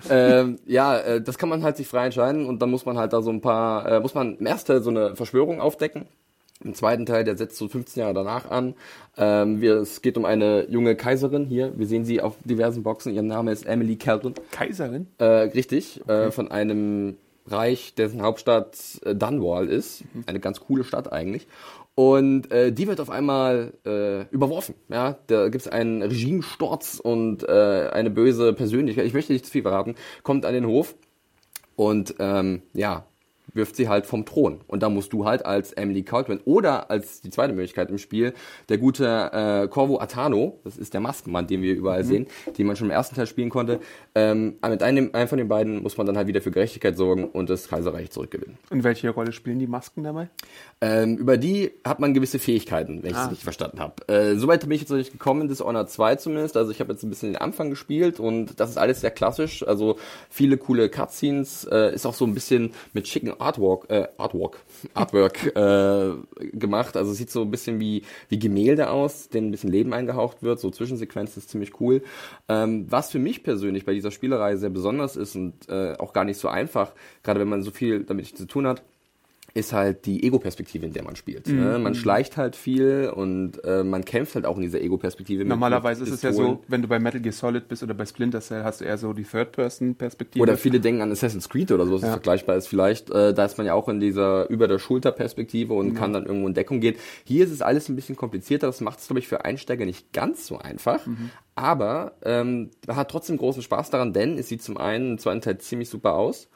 [0.09, 3.13] Ähm, ja, äh, das kann man halt sich frei entscheiden und dann muss man halt
[3.13, 6.07] da so ein paar, äh, muss man im ersten Teil so eine Verschwörung aufdecken.
[6.65, 8.75] Im zweiten Teil, der setzt so 15 Jahre danach an.
[9.19, 11.79] Ähm, wir, es geht um eine junge Kaiserin hier.
[11.79, 13.13] Wir sehen sie auf diversen Boxen.
[13.13, 14.33] Ihr Name ist Emily Calvin.
[14.53, 15.07] Kaiserin?
[15.19, 17.19] Äh, richtig, äh, von einem
[17.53, 20.05] Reich, dessen Hauptstadt äh, Dunwall ist.
[20.27, 21.47] Eine ganz coole Stadt eigentlich.
[21.95, 24.75] Und äh, die wird auf einmal äh, überworfen.
[24.89, 29.07] Ja, da gibt es einen Regimesturz und äh, eine böse Persönlichkeit.
[29.07, 29.97] Ich möchte nicht zu viel verraten.
[30.23, 30.95] Kommt an den Hof
[31.77, 33.05] und ähm, ja
[33.55, 34.61] wirft sie halt vom Thron.
[34.67, 38.35] Und da musst du halt als Emily Coltrane oder als die zweite Möglichkeit im Spiel,
[38.69, 42.09] der gute äh, Corvo Atano, das ist der Maskenmann, den wir überall mhm.
[42.09, 42.27] sehen,
[42.59, 43.81] den man schon im ersten Teil spielen konnte,
[44.15, 47.25] ähm, mit einem, einem von den beiden muss man dann halt wieder für Gerechtigkeit sorgen
[47.25, 48.59] und das Kaiserreich zurückgewinnen.
[48.71, 50.29] Und welche Rolle spielen die Masken dabei?
[50.81, 53.27] Ähm, über die hat man gewisse Fähigkeiten, wenn ich es ah.
[53.27, 54.09] richtig verstanden habe.
[54.09, 56.57] Äh, Soweit bin ich jetzt noch nicht gekommen, Dishonored 2 zumindest.
[56.57, 59.67] Also ich habe jetzt ein bisschen den Anfang gespielt und das ist alles sehr klassisch.
[59.67, 64.59] Also viele coole Cutscenes, äh, ist auch so ein bisschen mit schicken Artwork, äh, Artwork,
[64.95, 66.13] Artwork äh,
[66.53, 66.97] gemacht.
[66.97, 70.61] Also sieht so ein bisschen wie, wie Gemälde aus, denen ein bisschen Leben eingehaucht wird.
[70.61, 72.03] So Zwischensequenzen ist ziemlich cool.
[72.49, 76.25] Ähm, was für mich persönlich bei dieser Spielerei sehr besonders ist und äh, auch gar
[76.25, 78.83] nicht so einfach, gerade wenn man so viel damit zu tun hat,
[79.55, 81.47] ist halt die Ego-Perspektive, in der man spielt.
[81.49, 81.61] Mhm.
[81.61, 81.79] Ne?
[81.79, 85.45] Man schleicht halt viel und äh, man kämpft halt auch in dieser Ego-Perspektive.
[85.45, 88.41] Normalerweise ist es ja so, wenn du bei Metal Gear Solid bist oder bei Splinter
[88.41, 90.43] Cell, hast du eher so die Third-Person-Perspektive.
[90.43, 92.11] Oder viele denken an Assassin's Creed oder so, was ja.
[92.11, 93.11] vergleichbar ist vielleicht.
[93.11, 95.95] Äh, da ist man ja auch in dieser über der Schulter-Perspektive und mhm.
[95.95, 96.97] kann dann irgendwo in Deckung gehen.
[97.25, 98.67] Hier ist es alles ein bisschen komplizierter.
[98.67, 101.07] Das macht es, glaube ich, für Einsteiger nicht ganz so einfach.
[101.07, 101.31] Mhm.
[101.55, 105.59] Aber ähm, hat trotzdem großen Spaß daran, denn es sieht zum einen im zweiten Teil
[105.59, 106.49] ziemlich super aus.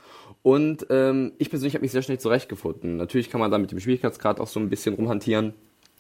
[0.45, 2.99] Und ähm, ich persönlich habe mich sehr schnell zurechtgefunden.
[2.99, 5.55] Natürlich kann man da mit dem Schwierigkeitsgrad auch so ein bisschen rumhantieren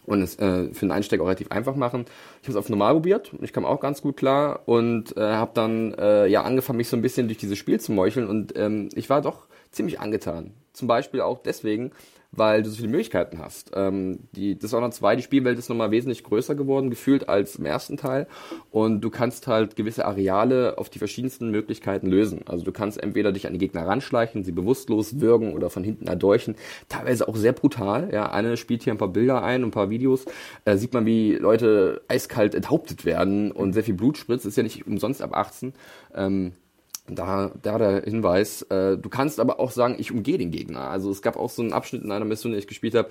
[0.04, 2.04] und es äh, für den Einsteiger auch relativ einfach machen.
[2.42, 5.20] Ich habe es auf normal probiert und ich kam auch ganz gut klar und äh,
[5.20, 8.52] habe dann äh, ja angefangen, mich so ein bisschen durch dieses Spiel zu meucheln und
[8.54, 10.52] ähm, ich war doch ziemlich angetan.
[10.74, 11.92] Zum Beispiel auch deswegen,
[12.37, 13.73] weil du so viele Möglichkeiten hast.
[13.75, 17.97] Ähm, die Dishonored 2, die Spielwelt ist nochmal wesentlich größer geworden, gefühlt als im ersten
[17.97, 18.27] Teil.
[18.70, 22.42] Und du kannst halt gewisse Areale auf die verschiedensten Möglichkeiten lösen.
[22.47, 26.07] Also du kannst entweder dich an die Gegner ranschleichen, sie bewusstlos würgen oder von hinten
[26.07, 26.57] erdolchen.
[26.88, 28.11] Teilweise auch sehr brutal.
[28.12, 30.25] Ja, eine spielt hier ein paar Bilder ein ein paar Videos.
[30.64, 34.47] Äh, sieht man, wie Leute eiskalt enthauptet werden und sehr viel Blut spritzt.
[34.47, 35.73] Ist ja nicht umsonst ab 18.
[36.14, 36.53] Ähm,
[37.07, 40.88] da, da der Hinweis, äh, du kannst aber auch sagen, ich umgehe den Gegner.
[40.90, 43.09] Also es gab auch so einen Abschnitt in einer Mission, die ich gespielt habe,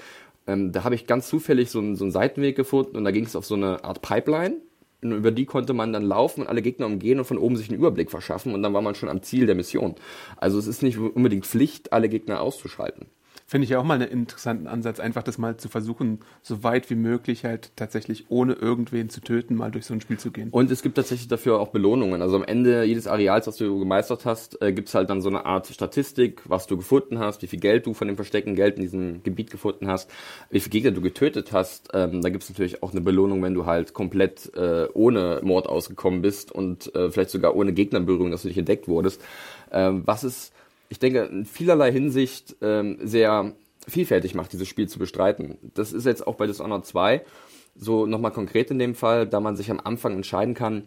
[0.48, 3.26] ähm, da habe ich ganz zufällig so einen, so einen Seitenweg gefunden und da ging
[3.26, 4.58] es auf so eine Art Pipeline.
[5.02, 7.70] Und über die konnte man dann laufen und alle Gegner umgehen und von oben sich
[7.70, 9.96] einen Überblick verschaffen und dann war man schon am Ziel der Mission.
[10.38, 13.08] Also es ist nicht unbedingt Pflicht, alle Gegner auszuschalten.
[13.46, 16.90] Finde ich ja auch mal einen interessanten Ansatz, einfach das mal zu versuchen, so weit
[16.90, 20.50] wie möglich halt tatsächlich ohne irgendwen zu töten, mal durch so ein Spiel zu gehen.
[20.50, 22.22] Und es gibt tatsächlich dafür auch Belohnungen.
[22.22, 25.30] Also am Ende jedes Areals, was du gemeistert hast, äh, gibt es halt dann so
[25.30, 28.78] eine Art Statistik, was du gefunden hast, wie viel Geld du von dem versteckten Geld
[28.78, 30.10] in diesem Gebiet gefunden hast,
[30.50, 31.90] wie viele Gegner du getötet hast.
[31.94, 35.68] Ähm, da gibt es natürlich auch eine Belohnung, wenn du halt komplett äh, ohne Mord
[35.68, 39.22] ausgekommen bist und äh, vielleicht sogar ohne Gegnerberührung, dass du nicht entdeckt wurdest.
[39.72, 40.54] Ähm, was ist
[40.94, 43.54] ich denke, in vielerlei Hinsicht ähm, sehr
[43.88, 45.58] vielfältig macht, dieses Spiel zu bestreiten.
[45.74, 47.24] Das ist jetzt auch bei Dishonored 2
[47.76, 50.84] so nochmal konkret in dem Fall, da man sich am Anfang entscheiden kann,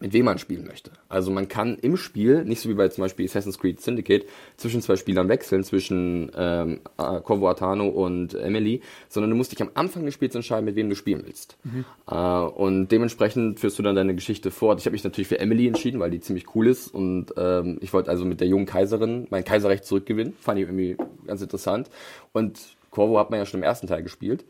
[0.00, 0.90] mit wem man spielen möchte.
[1.08, 4.26] Also man kann im Spiel, nicht so wie bei zum Beispiel Assassin's Creed Syndicate,
[4.56, 9.60] zwischen zwei Spielern wechseln, zwischen ähm, äh, Corvo Atano und Emily, sondern du musst dich
[9.60, 11.56] am Anfang des Spiels entscheiden, mit wem du spielen willst.
[11.64, 11.84] Mhm.
[12.10, 14.80] Äh, und dementsprechend führst du dann deine Geschichte fort.
[14.80, 17.92] Ich habe mich natürlich für Emily entschieden, weil die ziemlich cool ist und ähm, ich
[17.92, 20.34] wollte also mit der jungen Kaiserin mein Kaiserrecht zurückgewinnen.
[20.40, 21.90] Fand ich irgendwie ganz interessant.
[22.32, 22.58] Und
[22.90, 24.44] Corvo hat man ja schon im ersten Teil gespielt.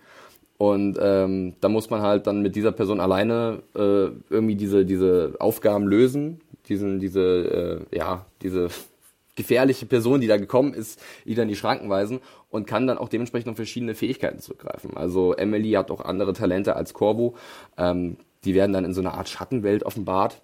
[0.63, 5.35] Und ähm, da muss man halt dann mit dieser Person alleine äh, irgendwie diese, diese
[5.41, 8.69] Aufgaben lösen, diesen, diese, äh, ja, diese
[9.35, 13.09] gefährliche Person, die da gekommen ist, wieder in die Schranken weisen und kann dann auch
[13.09, 14.97] dementsprechend auf verschiedene Fähigkeiten zurückgreifen.
[14.97, 17.35] Also Emily hat auch andere Talente als Corvo.
[17.77, 20.43] Ähm, die werden dann in so einer Art Schattenwelt offenbart.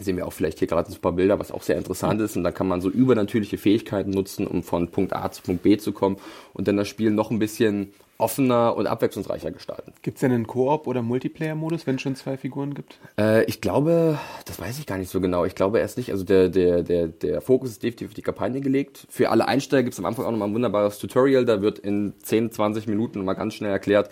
[0.00, 2.36] Sehen wir auch vielleicht hier gerade ein paar Bilder, was auch sehr interessant ist.
[2.36, 5.76] Und da kann man so übernatürliche Fähigkeiten nutzen, um von Punkt A zu Punkt B
[5.76, 6.16] zu kommen
[6.52, 9.92] und dann das Spiel noch ein bisschen offener und abwechslungsreicher gestalten.
[10.02, 12.98] Gibt es denn einen Koop- oder Multiplayer-Modus, wenn es schon zwei Figuren gibt?
[13.18, 15.44] Äh, ich glaube, das weiß ich gar nicht so genau.
[15.44, 16.12] Ich glaube erst nicht.
[16.12, 19.06] Also der, der, der, der Fokus ist definitiv auf die Kampagne gelegt.
[19.10, 21.44] Für alle Einsteiger gibt es am Anfang auch nochmal ein wunderbares Tutorial.
[21.44, 24.10] Da wird in 10, 20 Minuten mal ganz schnell erklärt,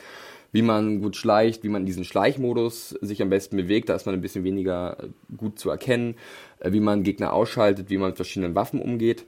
[0.52, 3.88] wie man gut schleicht, wie man in diesen Schleichmodus sich am besten bewegt.
[3.88, 4.96] Da ist man ein bisschen weniger
[5.36, 6.14] gut zu erkennen,
[6.60, 9.26] äh, wie man Gegner ausschaltet, wie man mit verschiedenen Waffen umgeht.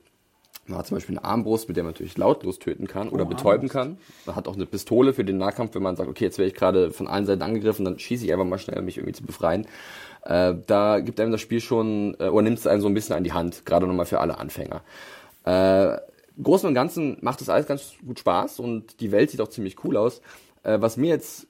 [0.66, 3.28] Man hat zum Beispiel eine Armbrust, mit der man natürlich lautlos töten kann oder oh,
[3.28, 3.98] betäuben kann.
[4.24, 6.54] Man hat auch eine Pistole für den Nahkampf, wenn man sagt, okay, jetzt werde ich
[6.54, 9.24] gerade von allen Seiten angegriffen, dann schieße ich einfach mal schnell, um mich irgendwie zu
[9.24, 9.66] befreien.
[10.24, 13.14] Äh, da gibt einem das Spiel schon, äh, oder nimmt es einem so ein bisschen
[13.14, 14.82] an die Hand, gerade nochmal für alle Anfänger.
[15.44, 15.98] Äh,
[16.42, 19.84] Großen und Ganzen macht das alles ganz gut Spaß und die Welt sieht auch ziemlich
[19.84, 20.22] cool aus.
[20.64, 21.46] Äh, was mir jetzt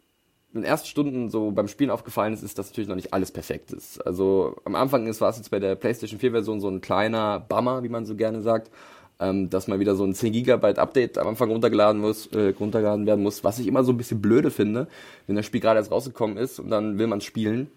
[0.53, 3.33] in den ersten Stunden so beim Spielen aufgefallen ist, ist, dass natürlich noch nicht alles
[3.33, 4.05] perfekt ist.
[4.07, 7.41] Also am Anfang ist, war es jetzt bei der PlayStation 4 Version so ein kleiner
[7.41, 8.69] Bummer, wie man so gerne sagt.
[8.69, 8.73] Äh,
[9.21, 13.07] ähm, dass mal wieder so ein 10 Gigabyte Update am Anfang runtergeladen muss, äh, runtergeladen
[13.07, 14.89] werden muss, was ich immer so ein bisschen blöde finde,
[15.27, 17.71] wenn das Spiel gerade erst rausgekommen ist und dann will man spielen.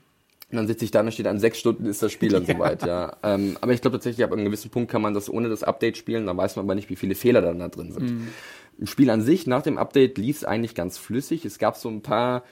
[0.50, 2.56] Und dann sitze ich da und steht an sechs Stunden ist das Spiel dann ja.
[2.56, 3.17] soweit, ja.
[3.21, 5.97] Ähm, aber ich glaube tatsächlich, ab einem gewissen Punkt kann man das ohne das Update
[5.97, 8.10] spielen, dann weiß man aber nicht, wie viele Fehler dann da drin sind.
[8.10, 8.28] Mhm.
[8.78, 11.46] Im Spiel an sich, nach dem Update, lief es eigentlich ganz flüssig.
[11.46, 12.44] Es gab so ein paar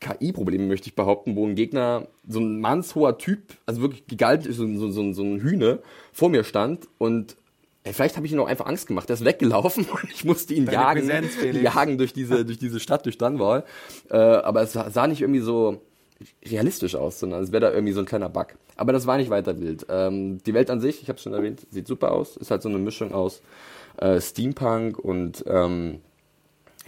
[0.00, 4.66] KI-Probleme, möchte ich behaupten, wo ein Gegner, so ein mannshoher Typ, also wirklich gigantisch, so,
[4.76, 5.80] so, so, so ein Hühne,
[6.12, 7.36] vor mir stand und
[7.84, 9.08] ey, vielleicht habe ich ihn auch einfach Angst gemacht.
[9.08, 11.10] Der ist weggelaufen und ich musste ihn jagen,
[11.62, 13.64] jagen durch diese, durch diese Stadt, durch Dunwall.
[14.10, 15.80] Äh, aber es sah nicht irgendwie so
[16.44, 18.48] realistisch aus, sondern es wäre da irgendwie so ein kleiner Bug.
[18.76, 19.86] Aber das war nicht weiter wild.
[19.88, 22.36] Ähm, die Welt an sich, ich habe es schon erwähnt, sieht super aus.
[22.36, 23.42] Ist halt so eine Mischung aus
[23.98, 26.00] äh, Steampunk und ähm,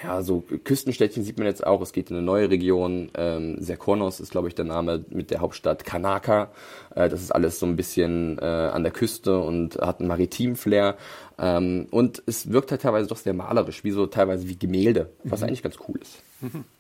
[0.02, 1.80] ja, so Küstenstädtchen sieht man jetzt auch.
[1.80, 3.10] Es geht in eine neue Region.
[3.14, 6.50] Ähm, Serkonos ist, glaube ich, der Name mit der Hauptstadt Kanaka.
[6.94, 10.56] Äh, das ist alles so ein bisschen äh, an der Küste und hat einen maritimen
[10.56, 10.96] Flair.
[11.38, 15.40] Ähm, und es wirkt halt teilweise doch sehr malerisch, wie so teilweise wie Gemälde, was
[15.40, 15.46] mhm.
[15.46, 16.22] eigentlich ganz cool ist.
[16.40, 16.64] Mhm.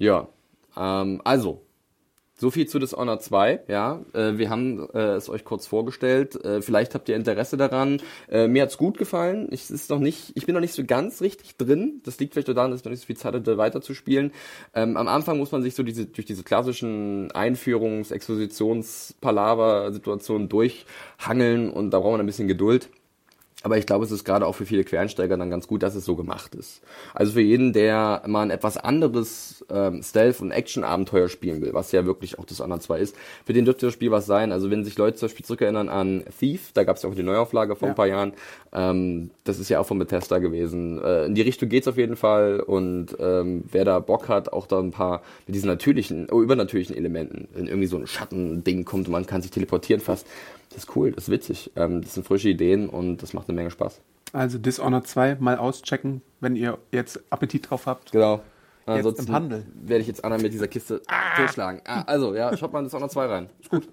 [0.00, 0.28] Ja,
[0.76, 1.62] ähm, also
[2.40, 4.04] so viel zu Dishonored 2, ja.
[4.14, 6.42] Äh, wir haben äh, es euch kurz vorgestellt.
[6.44, 8.00] Äh, vielleicht habt ihr Interesse daran.
[8.30, 9.48] Mir hat's gut gefallen.
[9.50, 12.00] Ich, ist noch nicht, ich bin noch nicht so ganz richtig drin.
[12.04, 14.32] Das liegt vielleicht daran, dass ich noch nicht so viel Zeit hatte, weiterzuspielen.
[14.74, 21.70] Ähm, am Anfang muss man sich so diese, durch diese klassischen Einführungs-, Expositions-, Palaver-Situationen durchhangeln
[21.70, 22.90] und da braucht man ein bisschen Geduld.
[23.64, 26.04] Aber ich glaube, es ist gerade auch für viele Quereinsteiger dann ganz gut, dass es
[26.04, 26.80] so gemacht ist.
[27.12, 31.90] Also für jeden, der mal ein etwas anderes ähm, Stealth- und Action-Abenteuer spielen will, was
[31.90, 34.52] ja wirklich auch das andere 2 ist, für den dürfte das Spiel was sein.
[34.52, 37.24] Also wenn sich Leute zum Beispiel zurückerinnern an Thief, da gab es ja auch die
[37.24, 37.92] Neuauflage vor ja.
[37.92, 38.32] ein paar Jahren,
[38.72, 41.02] ähm, das ist ja auch von Bethesda gewesen.
[41.02, 44.68] Äh, in die Richtung geht's auf jeden Fall und ähm, wer da Bock hat, auch
[44.68, 49.08] da ein paar mit diesen natürlichen, oh, übernatürlichen Elementen, wenn irgendwie so ein Schattending kommt
[49.08, 50.28] und man kann sich teleportieren fast,
[50.70, 51.72] das ist cool, das ist witzig.
[51.76, 54.00] Ähm, das sind frische Ideen und das macht eine Menge Spaß.
[54.32, 58.12] Also Dishonored 2 mal auschecken, wenn ihr jetzt Appetit drauf habt.
[58.12, 58.40] Genau.
[58.86, 59.66] Ansonsten im Handel.
[59.74, 61.36] werde ich jetzt Anna mit dieser Kiste ah.
[61.36, 61.82] durchschlagen.
[61.84, 63.50] Ah, also, ja, schaut mal in Dishonored 2 rein.
[63.60, 63.88] Ist gut.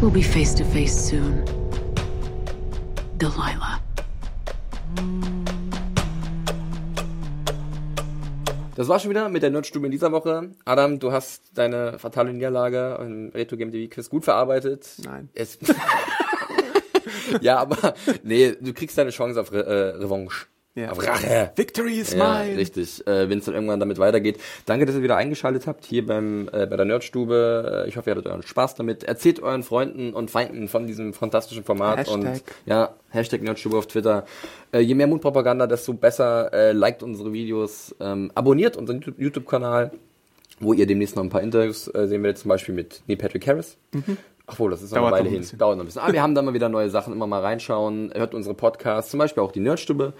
[0.00, 1.42] We'll be face to face soon.
[3.18, 3.80] Delilah.
[8.76, 10.50] Das war schon wieder mit der Nerdstube in dieser Woche.
[10.64, 14.88] Adam, du hast deine fatale Niederlage im Retro Game TV Quiz gut verarbeitet.
[15.04, 15.28] Nein.
[17.40, 20.46] Ja, aber nee, du kriegst deine Chance auf Re äh, Revanche.
[20.76, 20.90] Ja.
[20.90, 21.52] Auf Rache.
[21.54, 22.56] Victory is ja, mine.
[22.56, 24.40] Richtig, äh, wenn es dann irgendwann damit weitergeht.
[24.66, 27.84] Danke, dass ihr wieder eingeschaltet habt hier beim äh, bei der Nerdstube.
[27.84, 29.04] Äh, ich hoffe, ihr hattet euren Spaß damit.
[29.04, 32.14] Erzählt euren Freunden und Feinden von diesem fantastischen Format Hashtag.
[32.16, 34.26] und ja, Hashtag Nerdstube auf Twitter.
[34.72, 36.52] Äh, je mehr Mundpropaganda, desto besser.
[36.52, 39.92] Äh, liked unsere Videos, ähm, abonniert unseren YouTube-Kanal,
[40.58, 43.46] wo ihr demnächst noch ein paar Interviews äh, sehen werdet, zum Beispiel mit Neil Patrick
[43.46, 43.76] Harris.
[43.92, 44.16] Mhm.
[44.46, 45.58] Ach wohl, das ist noch Dauert eine Weile ein hin.
[45.58, 46.02] Dauert noch ein bisschen.
[46.02, 48.12] Aber wir haben da mal wieder neue Sachen, immer mal reinschauen.
[48.14, 50.12] Hört unsere Podcasts, zum Beispiel auch die Nerdstube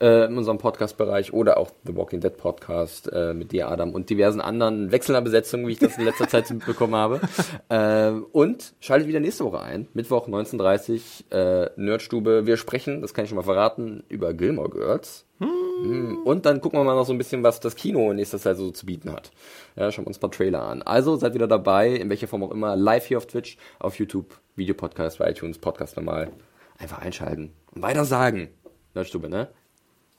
[0.00, 4.10] äh, in unserem Podcast-Bereich oder auch The Walking Dead Podcast äh, mit dir, Adam, und
[4.10, 7.20] diversen anderen wechselnder Besetzungen, wie ich das in letzter Zeit mitbekommen habe.
[7.70, 12.46] Äh, und schaltet wieder nächste Woche ein, Mittwoch 19.30 äh, Nerdstube.
[12.46, 15.26] Wir sprechen, das kann ich schon mal verraten, über Gilmore Girls.
[15.38, 16.18] Hm.
[16.24, 18.56] Und dann gucken wir mal noch so ein bisschen, was das Kino in nächster Zeit
[18.56, 19.30] so zu bieten hat.
[19.76, 20.82] Ja, schauen wir uns ein paar Trailer an.
[20.82, 24.38] Also seid wieder dabei, in welcher Form auch immer, live hier auf Twitch, auf YouTube,
[24.56, 26.30] Videopodcast bei iTunes, Podcast normal.
[26.78, 28.50] Einfach einschalten und weiter sagen.
[28.94, 29.48] Nerdstube, ne?